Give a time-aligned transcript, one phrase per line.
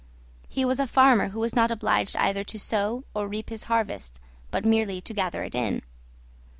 [0.49, 4.19] He was a farmer who was not obliged either to sow or reap his harvest,
[4.49, 5.83] but merely to gather it in.